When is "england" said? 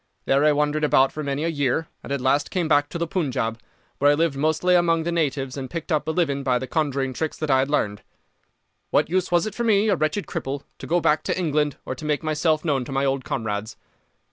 11.37-11.77